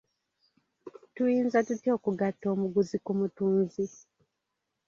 [1.13, 3.85] Tuyinza tutya okugatta omuguzi ku mutunzi?